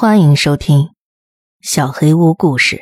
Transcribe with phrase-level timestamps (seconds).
[0.00, 0.78] 欢迎收听
[1.60, 2.76] 《小黑屋故事》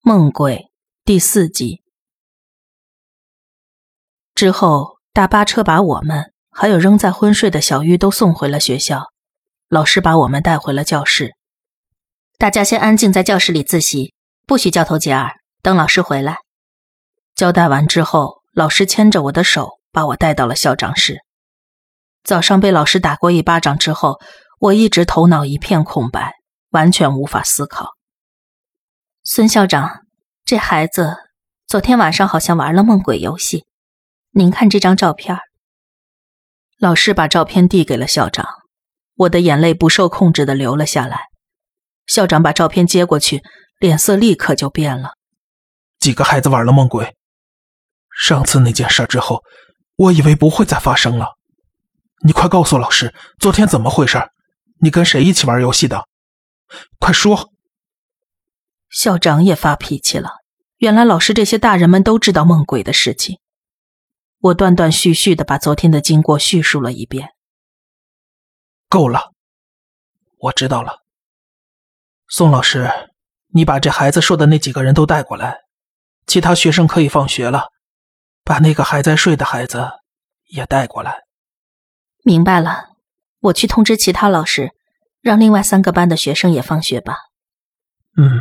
[0.00, 0.70] 梦鬼
[1.04, 1.82] 第四集。
[4.34, 9.12] 之后，大巴车把我们还有仍在昏睡的小玉都送回了学校。
[9.68, 11.34] 老师把我们带回了教室，
[12.38, 14.14] 大家先安静在教室里自习，
[14.46, 15.34] 不许交头接耳。
[15.60, 16.38] 等老师回来，
[17.34, 19.77] 交代完之后，老师牵着我的手。
[19.92, 21.18] 把我带到了校长室。
[22.24, 24.20] 早上被老师打过一巴掌之后，
[24.58, 26.34] 我一直头脑一片空白，
[26.70, 27.94] 完全无法思考。
[29.22, 30.02] 孙校长，
[30.44, 31.16] 这孩子
[31.66, 33.64] 昨天晚上好像玩了梦鬼游戏。
[34.32, 35.38] 您看这张照片。
[36.78, 38.46] 老师把照片递给了校长，
[39.14, 41.28] 我的眼泪不受控制的流了下来。
[42.06, 43.42] 校长把照片接过去，
[43.78, 45.12] 脸色立刻就变了。
[45.98, 47.16] 几个孩子玩了梦鬼。
[48.10, 49.42] 上次那件事之后。
[49.98, 51.36] 我以为不会再发生了，
[52.24, 54.30] 你快告诉老师，昨天怎么回事？
[54.80, 56.06] 你跟谁一起玩游戏的？
[57.00, 57.52] 快说！
[58.88, 60.36] 校长也发脾气了。
[60.76, 63.40] 原来老师这些大人们都知道梦鬼的事情。
[64.38, 67.30] 我断断续续的把昨天的经过叙述了一遍。
[68.88, 69.32] 够了，
[70.38, 71.00] 我知道了。
[72.28, 72.88] 宋老师，
[73.48, 75.62] 你把这孩子说的那几个人都带过来，
[76.28, 77.72] 其他学生可以放学了。
[78.48, 79.90] 把那个还在睡的孩子
[80.46, 81.18] 也带过来。
[82.24, 82.86] 明白了，
[83.40, 84.70] 我去通知其他老师，
[85.20, 87.18] 让另外三个班的学生也放学吧。
[88.16, 88.40] 嗯，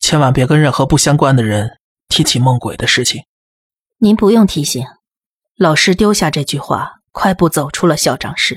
[0.00, 3.24] 千万别跟任何不相关的人提起梦鬼的事情。
[3.98, 4.86] 您不用提醒。
[5.58, 8.56] 老师丢下这句话，快步走出了校长室。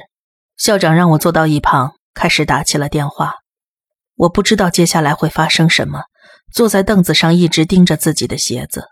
[0.56, 3.34] 校长让我坐到一旁，开始打起了电话。
[4.16, 6.04] 我不知道接下来会发生什么，
[6.54, 8.86] 坐在凳子上一直盯着自己的鞋子。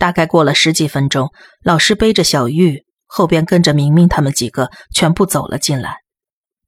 [0.00, 1.30] 大概过了十几分钟，
[1.62, 5.98] 老师背着小玉，后边跟着明明他们几个，全部走了进来。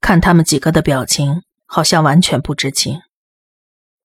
[0.03, 3.01] 看他们几个的表情，好像完全不知情。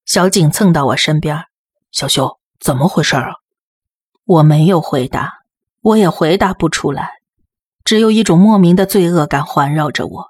[0.06, 1.44] 小景蹭到我身边
[1.92, 3.34] ：“小秀，怎么回事啊？”
[4.24, 5.40] 我没有回答，
[5.82, 7.10] 我也回答不出来，
[7.84, 10.28] 只有一种莫名的罪恶感环绕着我。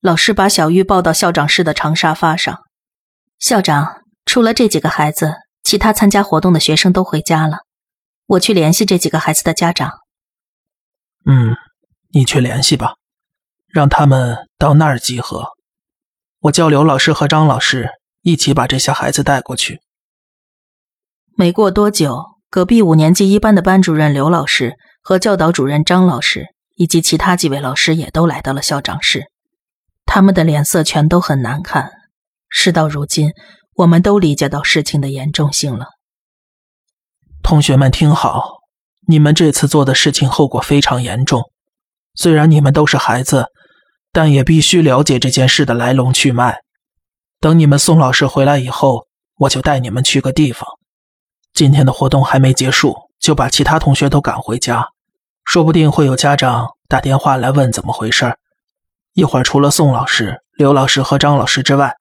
[0.00, 2.58] 老师把小玉抱到校长室的长沙发上。
[3.38, 7.58] 校长，除了这几个孩子，其他参加活动的学生都回家了。
[8.32, 9.90] 我去联系这几个孩子的家长。
[11.26, 11.54] 嗯，
[12.12, 12.94] 你去联系吧，
[13.68, 15.48] 让他们到那儿集合。
[16.40, 17.90] 我叫刘老师和张老师
[18.22, 19.80] 一起把这些孩子带过去。
[21.36, 29.24] 没过多久，隔壁五年级一班的班主任刘老师和教导主任张老师以及其他几位老师也都来到了校长室，
[30.06, 31.90] 他们的脸色全都很难看。
[32.48, 33.32] 事到如今，
[33.74, 35.88] 我们都理解到事情的严重性了。
[37.42, 38.60] 同学们听好，
[39.06, 41.50] 你们这次做的事情后果非常严重。
[42.14, 43.46] 虽然你们都是孩子，
[44.12, 46.60] 但也必须了解这件事的来龙去脉。
[47.40, 49.06] 等你们宋老师回来以后，
[49.38, 50.66] 我就带你们去个地方。
[51.52, 54.88] 今天的活动还没结束，就把其他同学都赶回家。
[55.44, 58.36] 说不定会有家长打电话来问怎么回事。
[59.14, 61.96] 一会儿除了宋老师、刘老师和张老师之外，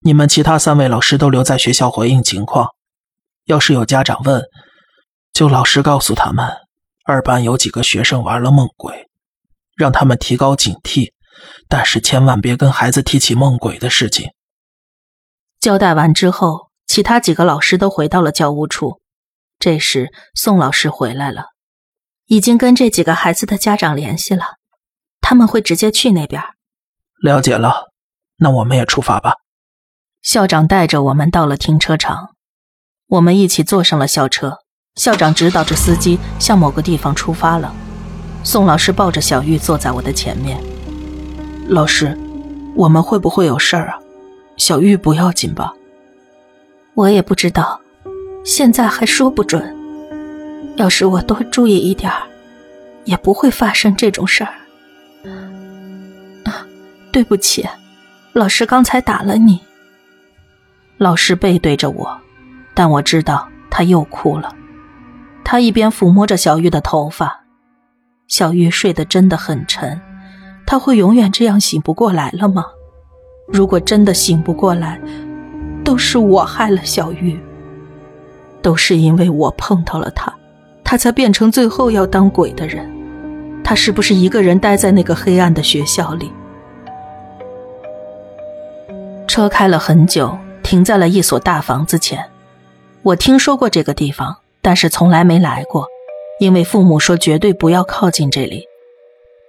[0.00, 2.70] 你们其他三位老师都留在学校回应情况。
[3.44, 4.42] 要是有家长问，
[5.32, 6.46] 就老实告诉他们，
[7.04, 9.08] 二班有几个学生玩了梦鬼，
[9.74, 11.12] 让他们提高警惕，
[11.68, 14.30] 但是千万别跟孩子提起梦鬼的事情。
[15.58, 19.00] 交代完之后，其他几个老师都回到了教务处。
[19.58, 21.46] 这时，宋老师回来了，
[22.26, 24.56] 已经跟这几个孩子的家长联系了，
[25.20, 26.42] 他们会直接去那边。
[27.22, 27.92] 了解了，
[28.36, 29.36] 那我们也出发吧。
[30.20, 32.34] 校长带着我们到了停车场，
[33.06, 34.58] 我们一起坐上了校车。
[34.96, 37.74] 校长指导着司机向某个地方出发了。
[38.44, 40.60] 宋老师抱着小玉坐在我的前面。
[41.66, 42.16] 老师，
[42.74, 43.98] 我们会不会有事儿啊？
[44.58, 45.72] 小玉不要紧吧？
[46.94, 47.80] 我也不知道，
[48.44, 49.74] 现在还说不准。
[50.76, 52.22] 要是我多注意一点儿，
[53.04, 54.52] 也不会发生这种事儿。
[56.44, 56.66] 啊，
[57.10, 57.66] 对不起，
[58.34, 59.58] 老师刚才打了你。
[60.98, 62.20] 老师背对着我，
[62.74, 64.54] 但我知道他又哭了。
[65.52, 67.42] 他一边抚摸着小玉的头发，
[68.26, 70.00] 小玉睡得真的很沉，
[70.66, 72.64] 他会永远这样醒不过来了吗？
[73.48, 74.98] 如果真的醒不过来，
[75.84, 77.38] 都是我害了小玉，
[78.62, 80.34] 都是因为我碰到了他，
[80.82, 82.90] 他才变成最后要当鬼的人。
[83.62, 86.32] 他是不是一个人待在那个黑暗的学校里？
[89.28, 92.24] 车开了很久，停在了一所大房子前。
[93.02, 94.38] 我听说过这个地方。
[94.62, 95.86] 但是从来没来过，
[96.38, 98.66] 因为父母说绝对不要靠近这里。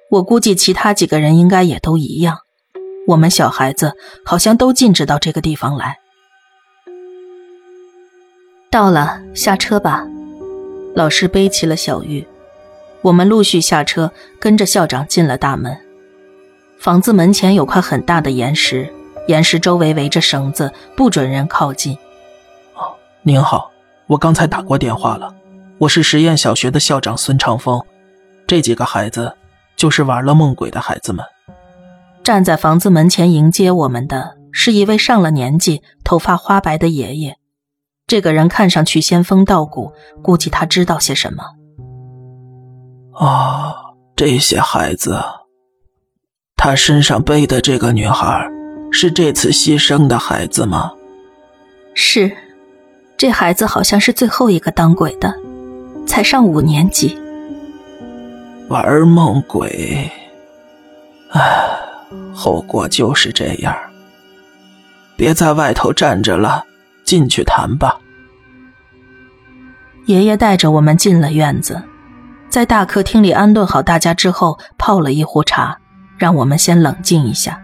[0.10, 2.40] 我估计其他几个人应该也都一样。
[3.08, 3.94] 我们小孩子
[4.26, 5.98] 好像都禁止到这个地方来。
[8.72, 10.08] 到了，下车吧。
[10.96, 12.26] 老师背起了小玉，
[13.02, 15.78] 我们陆续下车，跟着校长进了大门。
[16.80, 18.88] 房子门前有块很大的岩石，
[19.28, 21.98] 岩石周围围着绳子，不准人靠近。
[22.76, 22.94] 哦，
[23.24, 23.72] 您好，
[24.14, 25.34] 我刚才打过电话了，
[25.80, 27.82] 我是实验小学的校长孙长风，
[28.46, 29.36] 这几个孩子
[29.76, 31.26] 就是玩了梦鬼的孩子们。
[32.24, 37.38] 站在房子门前迎接我们的是一位上了年纪、头发花白的爷爷。
[38.06, 41.44] 这个人看上去仙风道骨，估计他知道些什么。
[43.14, 43.74] 啊，
[44.16, 45.20] 这些孩子，
[46.56, 48.48] 他身上背的这个女孩，
[48.92, 50.92] 是这次牺牲的孩子吗？
[51.96, 52.32] 是，
[53.18, 55.34] 这孩子好像是最后一个当鬼的，
[56.06, 57.18] 才上五年级。
[58.70, 60.12] 玩梦鬼，
[61.32, 61.70] 唉。
[62.36, 63.76] 后果就是这样，
[65.16, 66.64] 别在外头站着了，
[67.04, 68.00] 进去谈吧。
[70.06, 71.82] 爷爷带着我们进了院子，
[72.50, 75.78] 在大客厅里安顿好大家之后，泡了一壶茶，
[76.18, 77.62] 让我们先冷静一下。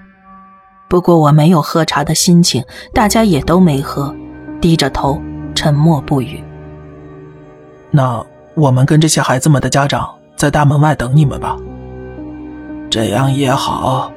[0.87, 2.63] 不过我没有喝茶的心情，
[2.93, 4.15] 大家也都没喝，
[4.61, 5.21] 低着头
[5.59, 6.41] 沉默不语。
[7.91, 11.57] 那我们跟这些孩子们的家长在大门外等你们吧。
[12.89, 14.09] 这样也好。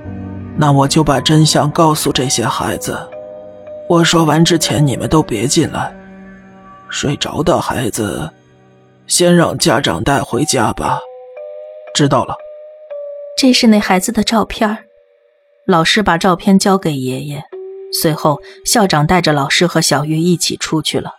[0.57, 2.97] 那我就把真相告诉这些孩子。
[3.89, 5.93] 我说完之前，你们都别进来。
[6.89, 8.31] 睡着的孩子，
[9.09, 11.01] 先让家长带回家吧。
[11.93, 12.37] 知道了。
[13.37, 14.79] 这是那孩子的照片。
[15.67, 17.43] 老师把照片交给爷爷，
[18.01, 21.15] 随后校长带着老师和小玉一起出去了。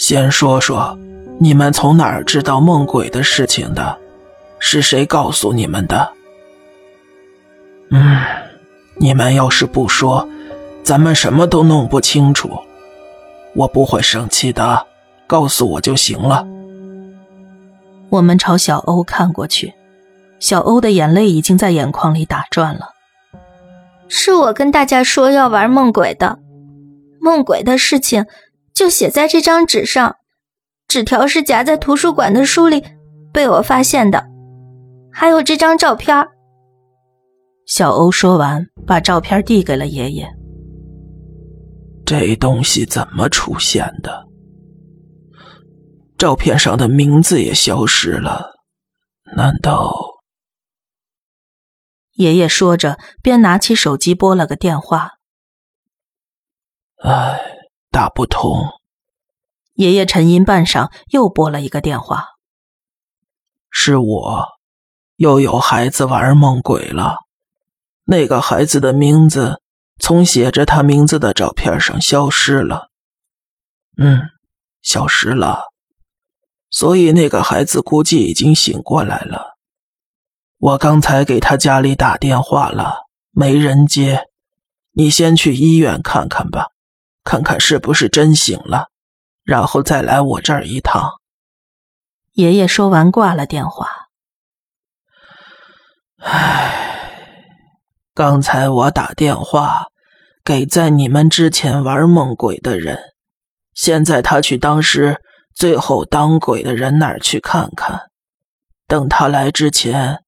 [0.00, 0.98] 先说说，
[1.38, 3.98] 你们从哪儿知道梦鬼的事情的？
[4.58, 6.10] 是谁告诉你们的？
[7.90, 8.18] 嗯，
[8.96, 10.26] 你们要是不说，
[10.82, 12.50] 咱们什么都弄不清楚。
[13.54, 14.86] 我不会生气的，
[15.26, 16.46] 告诉我就行了。
[18.08, 19.74] 我们朝小欧看过去，
[20.38, 22.88] 小欧的眼泪已经在眼眶里打转了。
[24.08, 26.38] 是我跟大家说要玩梦鬼的，
[27.20, 28.24] 梦鬼的事情
[28.74, 30.16] 就写在这张纸上，
[30.88, 32.84] 纸条是夹在图书馆的书里
[33.32, 34.26] 被我发现的，
[35.12, 36.26] 还有这张照片。
[37.66, 40.28] 小欧说完，把照片递给了爷爷。
[42.04, 44.26] 这东西怎么出现的？
[46.18, 48.56] 照片上的名字也消失了，
[49.36, 49.94] 难道？
[52.14, 55.12] 爷爷说着，边拿起手机拨了个电话。
[57.02, 57.40] 唉，
[57.90, 58.68] 打不通。
[59.74, 62.26] 爷爷沉吟半晌，又拨了一个电话。
[63.70, 64.46] 是我，
[65.16, 67.18] 又有孩子玩梦鬼了。
[68.04, 69.60] 那个孩子的名字
[69.98, 72.88] 从写着他名字的照片上消失了，
[73.96, 74.22] 嗯，
[74.82, 75.66] 消失了，
[76.70, 79.56] 所以那个孩子估计已经醒过来了。
[80.58, 84.24] 我刚才给他家里打电话了，没人接。
[84.92, 86.70] 你先去医院看看吧，
[87.24, 88.88] 看看是不是真醒了，
[89.44, 91.10] 然后再来我这儿一趟。
[92.32, 93.88] 爷爷说完挂了电话。
[96.18, 96.76] 唉。
[98.12, 99.86] 刚才我打电话
[100.44, 102.98] 给在你们之前玩梦鬼的人，
[103.72, 105.22] 现在他去当时
[105.54, 108.10] 最后当鬼的人那儿去看看。
[108.86, 110.22] 等他来之前，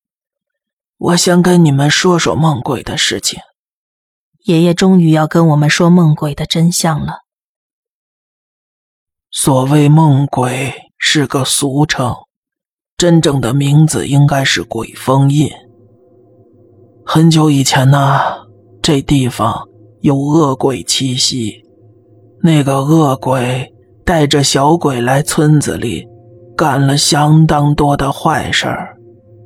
[0.96, 3.40] 我先跟你们说说梦鬼的事情。
[4.44, 7.20] 爷爷终于要跟我们说梦鬼的真相了。
[9.30, 12.14] 所谓梦鬼是个俗称，
[12.96, 15.48] 真正的名字应该是鬼封印。
[17.04, 17.98] 很久以前呢，
[18.82, 19.68] 这地方
[20.00, 21.62] 有恶鬼栖息。
[22.42, 23.72] 那个恶鬼
[24.04, 26.08] 带着小鬼来村子里，
[26.56, 28.91] 干了相当多的坏事儿。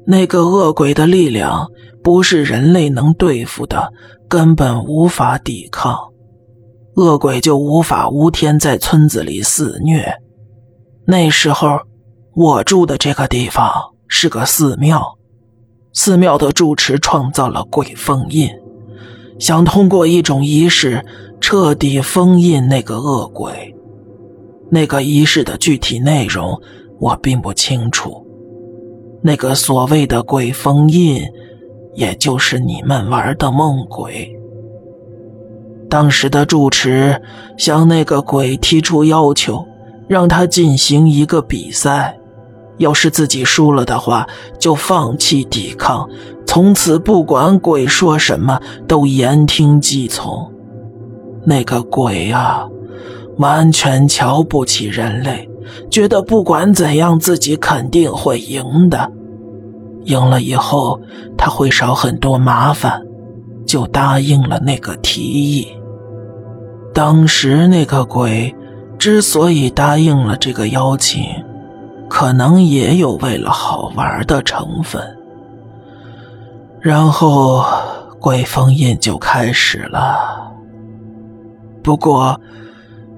[0.06, 1.68] 那个恶鬼的力量
[2.02, 3.92] 不是人类能对付的，
[4.28, 5.98] 根本无法抵抗。
[6.94, 10.14] 恶鬼就无法无天在村子里肆虐。
[11.06, 11.80] 那时候，
[12.34, 13.70] 我住的这个地方
[14.08, 15.18] 是个寺庙。
[15.92, 18.50] 寺庙的住持创造了鬼封印，
[19.38, 21.04] 想通过一种仪式
[21.40, 23.74] 彻底封印那个恶鬼。
[24.70, 26.60] 那个仪式的具体内容
[26.98, 28.25] 我并不清楚。
[29.26, 31.20] 那个所谓的鬼封印，
[31.96, 34.32] 也就是你们玩的梦鬼。
[35.90, 37.20] 当时的住持
[37.58, 39.66] 向那个鬼提出要求，
[40.06, 42.16] 让他进行一个比赛，
[42.78, 44.28] 要是自己输了的话，
[44.60, 46.08] 就放弃抵抗，
[46.46, 50.52] 从此不管鬼说什么都言听计从。
[51.44, 52.68] 那个鬼啊，
[53.38, 55.48] 完全瞧不起人类，
[55.90, 59.10] 觉得不管怎样自己肯定会赢的。
[60.06, 61.00] 赢了以后
[61.36, 63.02] 他会少很多麻烦，
[63.66, 65.68] 就答应了那个提议。
[66.94, 68.54] 当时那个鬼
[68.98, 71.22] 之所以答应了这个邀请。
[72.08, 75.02] 可能也有为了好玩的成分，
[76.80, 77.64] 然后
[78.20, 80.52] 鬼封印就开始了。
[81.82, 82.40] 不过，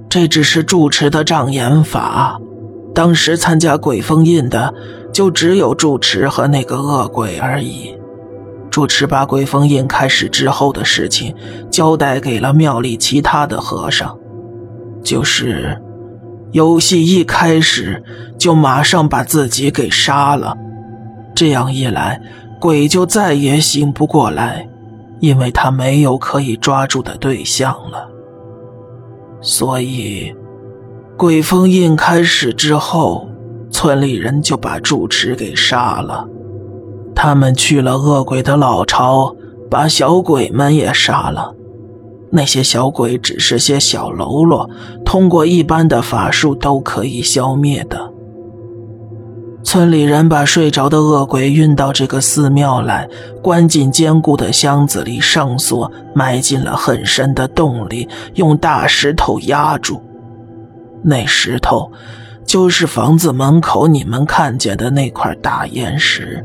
[0.09, 2.41] 这只是住持的障眼法。
[2.95, 4.73] 当时参加鬼封印的
[5.13, 7.95] 就只有住持和那个恶鬼而已。
[8.71, 11.35] 住持把鬼封印开始之后的事情
[11.71, 14.17] 交代给了庙里其他的和尚，
[15.03, 15.81] 就是。
[16.53, 18.03] 游戏一开始
[18.39, 20.57] 就马上把自己给杀了，
[21.35, 22.23] 这样一来，
[22.59, 24.67] 鬼就再也醒不过来，
[25.21, 28.09] 因为他没有可以抓住的对象了。
[29.43, 30.35] 所以，
[31.19, 33.29] 鬼封印开始之后，
[33.79, 36.27] 村里人就把住持给杀了。
[37.15, 39.37] 他们去了恶鬼的老巢，
[39.71, 41.55] 把小鬼们也杀了。
[42.33, 44.69] 那些小鬼只是些小喽啰，
[45.05, 48.13] 通过一般的法术都可以消灭的。
[49.63, 53.09] 村里人把睡着的恶鬼运到这个寺庙来，
[53.41, 60.03] 关进坚固的箱子里，上锁，埋进了很深的洞里，用大石头压住。
[61.05, 61.93] 那石头，
[62.49, 66.45] 就是房子门口你们看见的那块大岩石。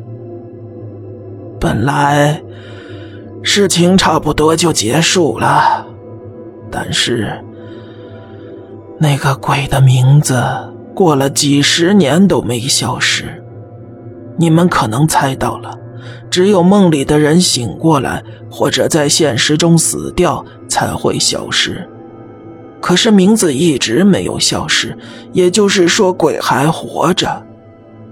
[1.60, 2.40] 本来。
[3.46, 5.86] 事情差不多就结束了，
[6.72, 7.44] 但是
[8.98, 10.42] 那个鬼的名字
[10.96, 13.44] 过了几十年都没消失。
[14.38, 15.78] 你们可能猜到了，
[16.30, 21.86] 只有梦里的人醒过来或者在现实中死掉才会消失。
[22.84, 24.94] 可是名字一直没有消失，
[25.32, 27.42] 也就是说鬼还活着。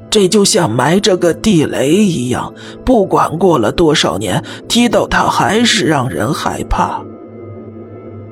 [0.10, 2.54] 这就像埋着个地雷一样，
[2.86, 7.04] 不管过了多少年，提到它还是让人害怕。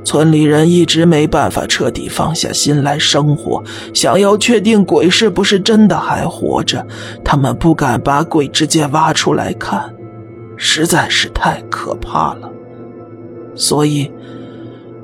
[0.05, 3.61] 村里人一直没办法彻底放下心来生活，
[3.93, 6.87] 想要确定鬼是不是真的还活着，
[7.21, 9.93] 他们不敢把鬼直接挖出来看，
[10.55, 12.49] 实在是太可怕了。
[13.55, 14.09] 所以，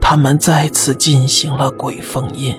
[0.07, 2.55] 他们再次进行了鬼封印。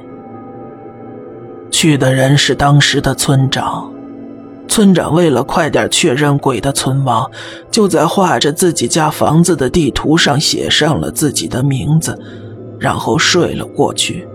[1.71, 3.93] 去的人是当时的村长。
[4.67, 7.31] 村长为了快点确认鬼的存亡，
[7.71, 12.19] 就在画着自己家房子的地图上写上了自己的名字，
[12.81, 14.27] 然后睡了过去。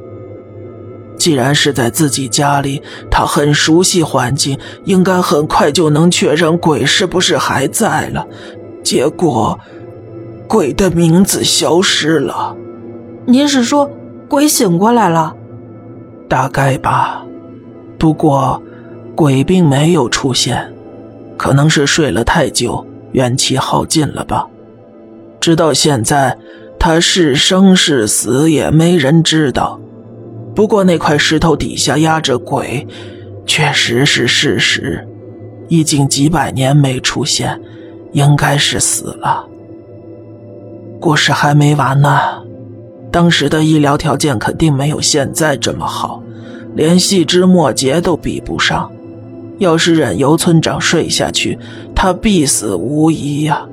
[1.18, 8.26] 既然是在自己家里，他很熟悉环境，应该很快就能确认鬼是不是还在了。
[8.82, 9.60] 结果，
[10.48, 12.56] 鬼的名字消失了。
[13.26, 13.90] 您是说
[14.28, 15.36] 鬼醒过来了？
[16.28, 17.26] 大概吧。
[17.98, 18.62] 不过。
[19.14, 20.74] 鬼并没有出现，
[21.38, 24.48] 可能是睡了太久，元气耗尽了吧。
[25.40, 26.36] 直到现在，
[26.80, 29.80] 他是生是死也没人知道。
[30.56, 32.88] 不过那块石头底下压着鬼，
[33.46, 35.08] 确实是事实。
[35.68, 37.62] 已经几百年没出现，
[38.14, 39.46] 应该是死了。
[41.00, 42.42] 故事还没完呢，
[43.12, 46.24] 当时的医疗条件肯定没有现在这么好，
[46.76, 48.90] 连细枝末节都比不上。
[49.60, 51.60] 要是任由村长睡下去，
[51.94, 53.68] 他必死无疑呀。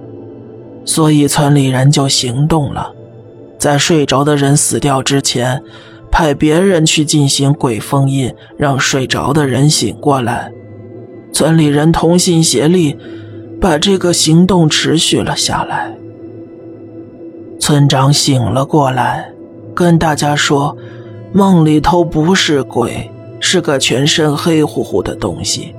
[0.85, 2.93] 所以村里人就行动了，
[3.59, 5.63] 在睡着的人死掉之前，
[6.11, 10.53] 派别人去进行鬼封印，让睡着的人醒过来。
[11.33, 12.97] 村里人同心协力，
[13.61, 15.97] 把这个行动持续了下来。
[17.69, 19.31] 村长醒了过来，
[19.75, 20.75] 跟大家说，
[21.35, 23.11] 梦里头不是鬼，
[23.41, 25.75] 是个全身黑乎乎的东西。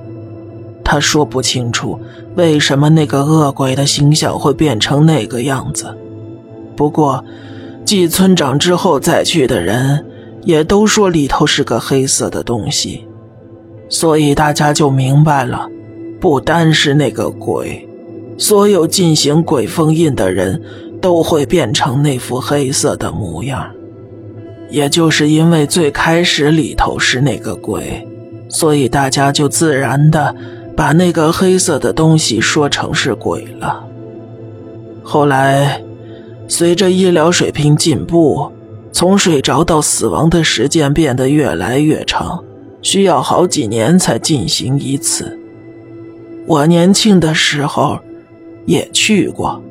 [0.84, 1.98] 他说不清楚
[2.36, 5.92] 为什么那个恶鬼的形象会变成那个样子，
[6.76, 7.24] 不过，
[7.84, 10.06] 继村长之后再去的人
[10.44, 13.04] 也都说里头是个黑色的东西，
[13.88, 15.68] 所以大家就明白了，
[16.20, 17.88] 不单是那个鬼，
[18.38, 20.62] 所有进行鬼封印的人
[21.00, 23.70] 都会变成那副黑色的模样。
[24.68, 28.06] 也就是因为最开始里头是那个鬼，
[28.48, 30.34] 所以大家就自然的。
[30.76, 33.84] 把那个黑色的东西说成是鬼了。
[35.02, 35.82] 后来，
[36.48, 38.50] 随着医疗水平进步，
[38.90, 42.42] 从睡着到死亡的时间变得越来越长，
[42.80, 45.38] 需要好几年才进行一次。
[46.46, 47.98] 我年轻的时候
[48.64, 49.62] 也去过，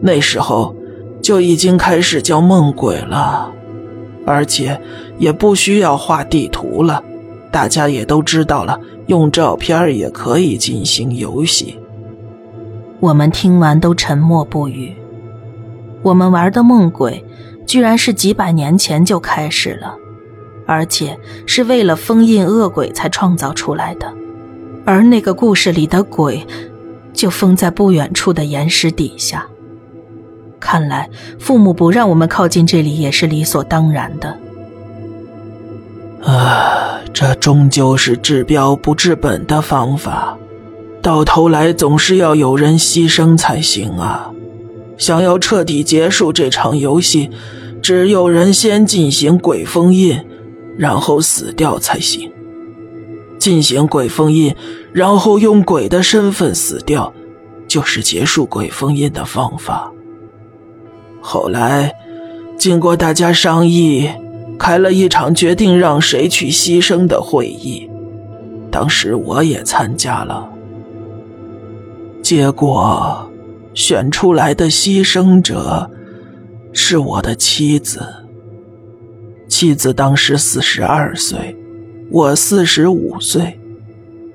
[0.00, 0.74] 那时候
[1.22, 3.52] 就已经开始叫梦鬼了，
[4.26, 4.80] 而且
[5.18, 7.02] 也不需要画地图了，
[7.50, 11.78] 大家也都知道了，用照片也可以进行游戏。
[13.00, 14.94] 我们听完都沉默不语。
[16.02, 17.24] 我们玩的梦鬼，
[17.66, 19.96] 居然是几百年前就开始了，
[20.66, 24.12] 而且是为了封印恶鬼才创造出来的。
[24.84, 26.46] 而那个故事里的鬼，
[27.12, 29.46] 就封在不远处的岩石底下。
[30.66, 31.08] 看来
[31.38, 34.36] 父母不让我们靠近这里也是理所当然的。
[36.24, 40.36] 啊，这终究是治标不治本的方法，
[41.00, 44.32] 到头来总是要有人牺牲才行啊！
[44.98, 47.30] 想要彻底结束这场游戏，
[47.80, 50.20] 只有人先进行鬼封印，
[50.76, 52.32] 然后死掉才行。
[53.38, 54.56] 进行鬼封印，
[54.92, 57.12] 然后用鬼的身份死掉，
[57.68, 59.92] 就是结束鬼封印的方法。
[61.28, 61.92] 后来，
[62.56, 64.08] 经过大家商议，
[64.56, 67.90] 开了一场决定让谁去牺牲的会议。
[68.70, 70.48] 当时我也参加了，
[72.22, 73.28] 结果
[73.74, 75.90] 选出来的牺牲者
[76.72, 78.06] 是我的妻子。
[79.48, 81.56] 妻子当时四十二岁。
[82.12, 83.58] 我四十五岁，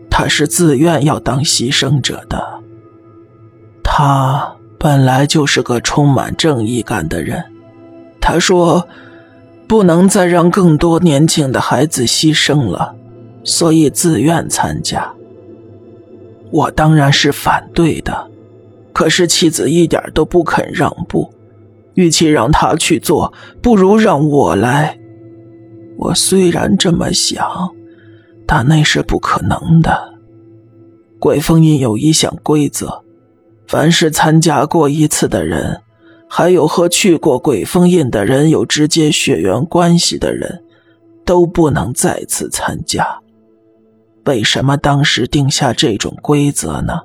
[0.09, 2.59] 她是自愿要当牺牲者的。
[3.81, 7.43] 他本来就是个充满正义感的人。
[8.19, 8.87] 他说，
[9.67, 12.95] 不能再让更多年轻的孩子牺牲了，
[13.43, 15.13] 所以自愿参加。
[16.49, 18.27] 我当然是反对的，
[18.91, 21.31] 可是妻子一点都不肯让步。
[21.93, 24.97] 与其让他去做，不如让我来。
[25.97, 27.69] 我虽然这么想，
[28.47, 30.15] 但那是不可能的。
[31.19, 33.03] 鬼封印有一项规则：
[33.71, 35.81] 凡是参加过一次的人，
[36.27, 40.61] 还有和去过鬼封印的人有直接血缘关系的人，
[41.23, 43.21] 都不能再次参加。
[44.25, 46.99] 为什么当时定下这种规则呢？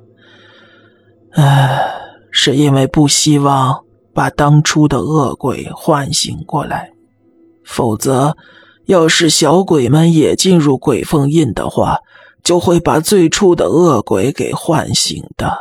[1.31, 1.89] 唉，
[2.31, 6.91] 是因为不希望把当初的恶鬼唤醒过来，
[7.63, 8.35] 否则。
[8.87, 11.99] 要是小鬼们也进入鬼封印的话，
[12.43, 15.57] 就会把最初的恶鬼给唤醒的。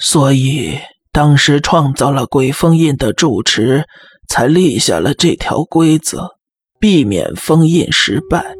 [0.00, 0.78] 所以
[1.12, 3.84] 当时创造了鬼封印的住持，
[4.28, 6.30] 才立下了这条规则，
[6.80, 8.54] 避免封印失败。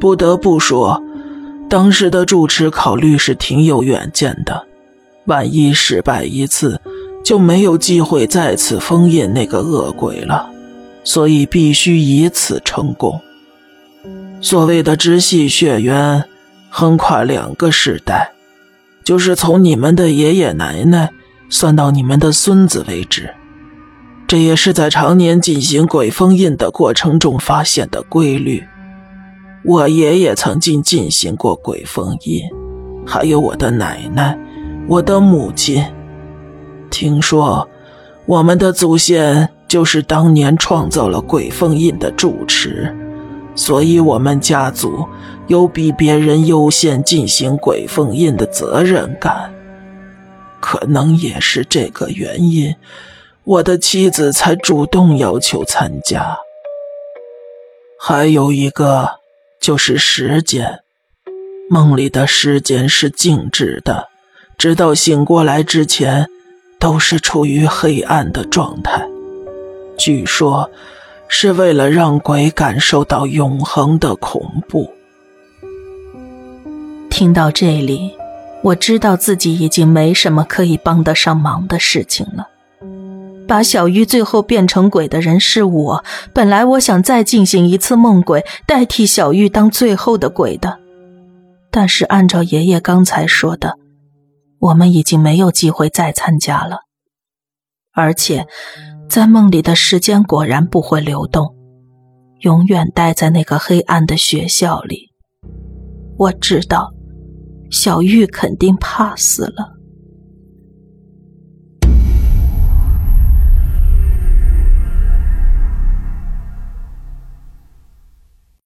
[0.00, 1.02] 不得不说，
[1.68, 4.66] 当时的住持考虑是挺有远见的。
[5.26, 6.80] 万一失败一次，
[7.22, 10.50] 就没有机会再次封印那个恶鬼了。
[11.04, 13.18] 所以必须以此成功。
[14.40, 16.24] 所谓的直系血缘，
[16.68, 18.30] 横跨两个世代，
[19.08, 21.08] 就是从你们的爷爷奶奶
[21.48, 23.30] 算到你们的孙子为止。
[24.26, 28.62] 这也是在常年进行鬼封印的过程中发现的规律。
[29.64, 32.42] 我爷爷曾经进行过鬼封印，
[33.06, 34.38] 还有我的奶奶，
[34.86, 35.82] 我的母亲。
[36.90, 37.66] 听说
[38.26, 39.48] 我们的祖先。
[39.68, 42.90] 就是当年创造了鬼封印的住持，
[43.58, 45.04] 所以我们家族
[45.48, 49.52] 有比别人优先进行鬼封印的责任感。
[50.60, 52.76] 可能也是这个原因，
[53.42, 56.38] 我的妻子才主动要求参加。
[58.00, 59.08] 还有一个
[59.60, 60.78] 就是时间，
[61.68, 64.06] 梦里的时间是静止的，
[64.56, 66.28] 直到醒过来之前，
[66.78, 69.04] 都是处于黑暗的状态。
[69.96, 70.70] 据说，
[71.28, 74.90] 是为了让鬼感受到永恒的恐怖。
[77.10, 78.12] 听到这里，
[78.62, 82.48] 我知道自己已经没什么可以帮得上忙的事情了。
[83.46, 86.04] 把小玉最后变成鬼的人是我。
[86.34, 90.78] 本来我想再进行一次梦鬼，代替小玉当最后的鬼的。
[91.70, 93.78] 但是按照爷爷刚才说的，
[94.58, 96.80] 我们已经没有机会再参加了，
[97.92, 98.46] 而且。
[99.08, 101.54] 在梦里的时间果然不会流动，
[102.40, 105.10] 永远待在那个黑暗的学校里。
[106.18, 106.92] 我知道，
[107.70, 109.77] 小玉肯定怕死了。